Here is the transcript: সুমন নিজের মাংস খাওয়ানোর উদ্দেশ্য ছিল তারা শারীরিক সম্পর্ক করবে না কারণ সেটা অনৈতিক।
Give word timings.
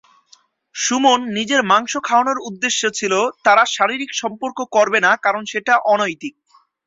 সুমন 0.75 1.19
নিজের 1.37 1.61
মাংস 1.71 1.93
খাওয়ানোর 2.07 2.37
উদ্দেশ্য 2.49 2.81
ছিল 2.99 3.13
তারা 3.45 3.63
শারীরিক 3.75 4.11
সম্পর্ক 4.21 4.57
করবে 4.75 4.99
না 5.05 5.11
কারণ 5.25 5.43
সেটা 5.51 5.73
অনৈতিক। 5.93 6.33